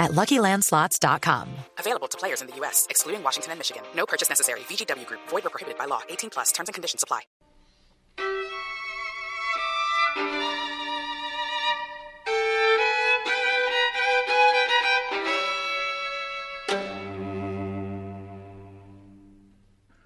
at 0.00 0.10
LuckyLandSlots.com. 0.12 1.48
Available 1.78 2.08
to 2.08 2.18
players 2.18 2.40
in 2.40 2.48
the 2.48 2.56
U.S., 2.56 2.86
excluding 2.90 3.22
Washington 3.22 3.52
and 3.52 3.60
Michigan. 3.60 3.84
No 3.94 4.06
purchase 4.06 4.28
necessary. 4.28 4.60
VGW 4.60 5.06
Group. 5.06 5.20
Void 5.28 5.46
or 5.46 5.50
prohibited 5.50 5.78
by 5.78 5.84
law. 5.84 6.00
18 6.08 6.30
plus. 6.30 6.50
Terms 6.50 6.68
and 6.68 6.74
conditions 6.74 7.04
apply. 7.04 7.22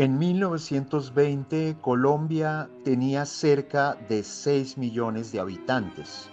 En 0.00 0.18
1920, 0.18 1.76
Colombia 1.82 2.70
tenía 2.84 3.26
cerca 3.26 3.96
de 4.08 4.22
6 4.22 4.78
millones 4.78 5.30
de 5.30 5.40
habitantes. 5.40 6.30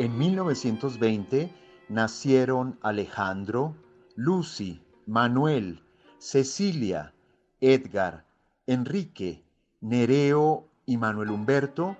En 0.00 0.18
1920 0.18 1.59
nacieron 1.90 2.78
Alejandro, 2.82 3.74
Lucy, 4.14 4.80
Manuel, 5.06 5.82
Cecilia, 6.18 7.12
Edgar, 7.60 8.24
Enrique, 8.66 9.42
Nereo 9.80 10.68
y 10.86 10.96
Manuel 10.96 11.30
Humberto, 11.30 11.96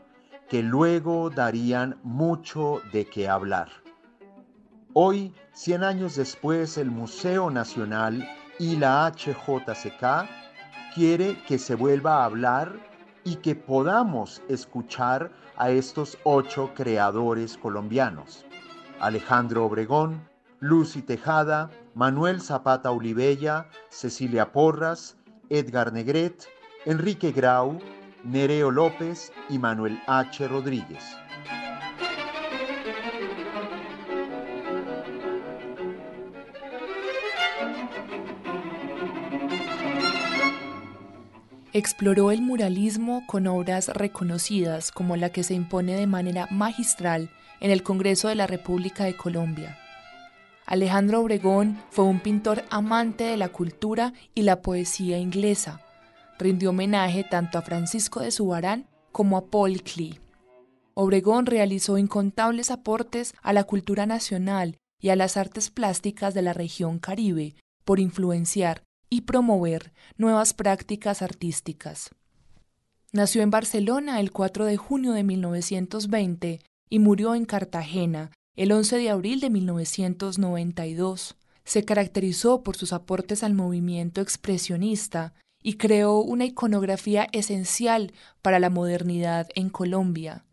que 0.49 0.63
luego 0.63 1.29
darían 1.29 1.99
mucho 2.05 2.80
de 2.93 3.05
qué 3.07 3.29
hablar. 3.29 3.69
Hoy, 4.93 5.35
100 5.52 5.82
años 5.82 6.16
después, 6.16 6.79
el 6.79 6.91
Museo 6.91 7.51
Nacional 7.51 8.29
y 8.60 8.77
la 8.77 9.10
HJCK 9.10 10.29
quiere 10.95 11.37
que 11.49 11.59
se 11.59 11.75
vuelva 11.75 12.23
a 12.23 12.25
hablar 12.27 12.73
y 13.25 13.37
que 13.37 13.57
podamos 13.57 14.41
escuchar 14.49 15.32
a 15.57 15.71
estos 15.71 16.16
ocho 16.25 16.71
creadores 16.75 17.57
colombianos. 17.57 18.47
Alejandro 19.01 19.65
Obregón, 19.65 20.29
Lucy 20.60 21.02
Tejada, 21.02 21.70
Manuel 21.95 22.40
Zapata 22.40 22.90
Olivella, 22.90 23.66
Cecilia 23.88 24.52
Porras, 24.52 25.16
Edgar 25.48 25.92
Negret, 25.92 26.46
Enrique 26.84 27.32
Grau, 27.32 27.79
Nereo 28.24 28.70
López 28.70 29.32
y 29.48 29.59
Manuel 29.59 30.01
H. 30.07 30.46
Rodríguez. 30.48 31.16
Exploró 41.73 42.32
el 42.32 42.43
muralismo 42.43 43.24
con 43.29 43.46
obras 43.46 43.88
reconocidas 43.88 44.90
como 44.90 45.16
la 45.16 45.30
que 45.30 45.45
se 45.45 45.54
impone 45.54 45.95
de 45.95 46.09
manera 46.09 46.49
magistral 46.51 47.30
en 47.60 47.71
el 47.71 47.85
Congreso 47.85 48.26
de 48.26 48.35
la 48.35 48.49
República 48.49 49.04
de 49.04 49.16
Colombia. 49.16 49.79
Alejandro 50.66 51.21
Obregón 51.21 51.80
fue 51.91 52.07
un 52.07 52.18
pintor 52.18 52.65
amante 52.71 53.23
de 53.23 53.37
la 53.37 53.51
cultura 53.51 54.13
y 54.35 54.43
la 54.43 54.63
poesía 54.63 55.18
inglesa. 55.18 55.80
Rindió 56.41 56.71
homenaje 56.71 57.23
tanto 57.23 57.59
a 57.59 57.63
Francisco 57.63 58.18
de 58.18 58.32
Subarán 58.32 58.88
como 59.13 59.37
a 59.37 59.46
Paul 59.46 59.82
Klee. 59.82 60.18
Obregón 60.95 61.46
realizó 61.46 61.98
incontables 61.98 62.73
aportes 62.73 63.32
a 63.43 63.52
la 63.52 63.63
cultura 63.63 64.06
nacional 64.06 64.76
y 65.00 65.10
a 65.10 65.16
las 65.16 65.37
artes 65.37 65.70
plásticas 65.70 66.34
de 66.34 66.42
la 66.42 66.52
región 66.52 66.98
caribe 66.98 67.54
por 67.84 68.00
influenciar 68.00 68.82
y 69.10 69.22
promover 69.22 69.93
nuevas 70.16 70.54
prácticas 70.54 71.21
artísticas. 71.21 72.10
Nació 73.12 73.43
en 73.43 73.50
Barcelona 73.50 74.21
el 74.21 74.31
4 74.31 74.65
de 74.65 74.76
junio 74.76 75.12
de 75.12 75.25
1920 75.25 76.60
y 76.88 76.98
murió 77.00 77.34
en 77.34 77.44
Cartagena 77.44 78.31
el 78.54 78.72
11 78.72 78.99
de 78.99 79.10
abril 79.10 79.41
de 79.41 79.50
1992. 79.50 81.37
Se 81.65 81.84
caracterizó 81.84 82.62
por 82.62 82.76
sus 82.76 82.93
aportes 82.93 83.43
al 83.43 83.54
movimiento 83.54 84.20
expresionista 84.20 85.34
y 85.62 85.75
creó 85.75 86.20
una 86.20 86.44
iconografía 86.44 87.26
esencial 87.32 88.12
para 88.43 88.60
la 88.60 88.70
modernidad 88.70 89.49
en 89.54 89.70
Colombia. 89.70 90.44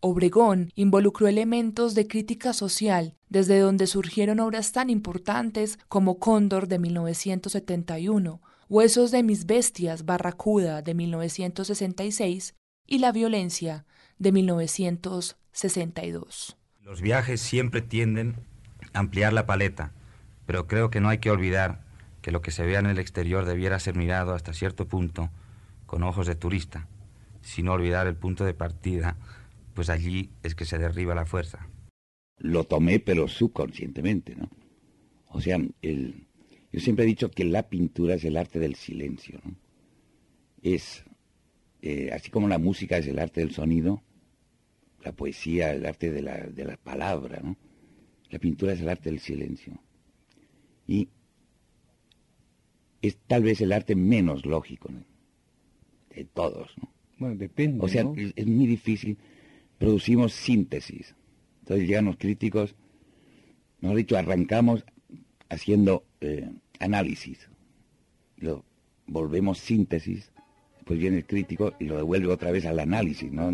Obregón 0.00 0.72
involucró 0.74 1.28
elementos 1.28 1.94
de 1.94 2.08
crítica 2.08 2.52
social, 2.52 3.14
desde 3.32 3.58
donde 3.60 3.86
surgieron 3.86 4.40
obras 4.40 4.72
tan 4.72 4.90
importantes 4.90 5.78
como 5.88 6.18
Cóndor 6.18 6.68
de 6.68 6.78
1971, 6.78 8.42
Huesos 8.68 9.10
de 9.10 9.22
mis 9.22 9.46
bestias, 9.46 10.04
Barracuda 10.04 10.82
de 10.82 10.92
1966 10.92 12.54
y 12.86 12.98
La 12.98 13.10
violencia 13.10 13.86
de 14.18 14.32
1962. 14.32 16.58
Los 16.82 17.00
viajes 17.00 17.40
siempre 17.40 17.80
tienden 17.80 18.36
a 18.92 18.98
ampliar 18.98 19.32
la 19.32 19.46
paleta, 19.46 19.92
pero 20.44 20.66
creo 20.66 20.90
que 20.90 21.00
no 21.00 21.08
hay 21.08 21.16
que 21.16 21.30
olvidar 21.30 21.86
que 22.20 22.32
lo 22.32 22.42
que 22.42 22.50
se 22.50 22.66
vea 22.66 22.80
en 22.80 22.86
el 22.86 22.98
exterior 22.98 23.46
debiera 23.46 23.80
ser 23.80 23.96
mirado 23.96 24.34
hasta 24.34 24.52
cierto 24.52 24.86
punto 24.86 25.30
con 25.86 26.02
ojos 26.02 26.26
de 26.26 26.34
turista, 26.34 26.86
sin 27.40 27.68
olvidar 27.68 28.06
el 28.06 28.16
punto 28.16 28.44
de 28.44 28.52
partida 28.52 29.16
pues 29.74 29.90
allí 29.90 30.30
es 30.42 30.54
que 30.54 30.64
se 30.64 30.78
derriba 30.78 31.14
la 31.14 31.26
fuerza. 31.26 31.66
Lo 32.38 32.64
tomé, 32.64 32.98
pero 33.00 33.28
subconscientemente, 33.28 34.34
¿no? 34.34 34.50
O 35.28 35.40
sea, 35.40 35.58
el, 35.80 36.26
yo 36.72 36.80
siempre 36.80 37.04
he 37.04 37.08
dicho 37.08 37.30
que 37.30 37.44
la 37.44 37.68
pintura 37.68 38.14
es 38.14 38.24
el 38.24 38.36
arte 38.36 38.58
del 38.58 38.74
silencio, 38.74 39.40
¿no? 39.44 39.56
Es, 40.62 41.04
eh, 41.80 42.10
así 42.12 42.30
como 42.30 42.48
la 42.48 42.58
música 42.58 42.98
es 42.98 43.06
el 43.06 43.18
arte 43.18 43.40
del 43.40 43.52
sonido, 43.52 44.02
la 45.04 45.12
poesía 45.12 45.72
el 45.72 45.84
arte 45.86 46.10
de 46.10 46.22
la, 46.22 46.38
de 46.38 46.64
la 46.64 46.76
palabra, 46.76 47.40
¿no? 47.42 47.56
La 48.30 48.38
pintura 48.38 48.72
es 48.72 48.80
el 48.80 48.88
arte 48.88 49.10
del 49.10 49.20
silencio. 49.20 49.80
Y 50.86 51.08
es 53.02 53.16
tal 53.26 53.42
vez 53.42 53.60
el 53.60 53.72
arte 53.72 53.94
menos 53.94 54.46
lógico 54.46 54.90
¿no? 54.90 55.04
de 56.14 56.24
todos, 56.24 56.72
¿no? 56.78 56.92
Bueno, 57.18 57.36
depende. 57.36 57.84
O 57.84 57.88
sea, 57.88 58.04
es 58.36 58.46
muy 58.46 58.66
difícil 58.66 59.18
producimos 59.82 60.32
síntesis. 60.32 61.16
Entonces 61.72 61.88
llegan 61.88 62.04
los 62.04 62.18
críticos, 62.18 62.74
mejor 63.80 63.96
dicho, 63.96 64.18
arrancamos 64.18 64.84
haciendo 65.48 66.04
eh, 66.20 66.50
análisis, 66.80 67.48
lo 68.36 68.62
volvemos 69.06 69.56
síntesis, 69.56 70.32
después 70.74 70.98
viene 70.98 71.16
el 71.16 71.24
crítico 71.24 71.72
y 71.80 71.86
lo 71.86 71.96
devuelve 71.96 72.30
otra 72.30 72.50
vez 72.50 72.66
al 72.66 72.78
análisis, 72.78 73.32
¿no? 73.32 73.50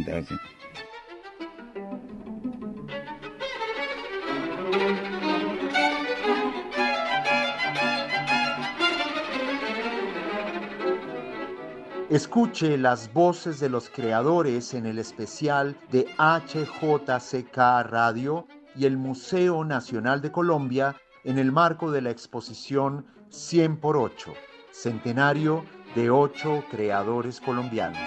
Escuche 12.10 12.78
las 12.78 13.12
voces 13.12 13.60
de 13.60 13.68
los 13.68 13.90
creadores 13.90 14.72
en 14.72 14.86
el 14.86 14.98
especial 14.98 15.76
de 15.90 16.06
HJCK 16.16 17.56
Radio 17.84 18.46
y 18.74 18.86
el 18.86 18.96
Museo 18.96 19.62
Nacional 19.62 20.22
de 20.22 20.32
Colombia 20.32 20.96
en 21.24 21.38
el 21.38 21.52
marco 21.52 21.90
de 21.90 22.00
la 22.00 22.10
exposición 22.10 23.04
100 23.28 23.76
por 23.76 23.98
8, 23.98 24.32
centenario 24.70 25.66
de 25.94 26.08
ocho 26.08 26.64
creadores 26.70 27.42
colombianos. 27.42 28.00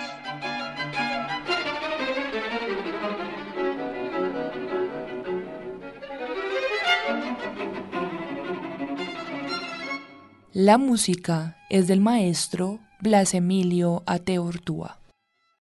La 10.54 10.80
música 10.80 11.58
es 11.70 11.88
del 11.88 12.02
maestro 12.02 12.80
Blas 13.02 13.34
Emilio 13.34 14.04
Ateortúa. 14.06 15.01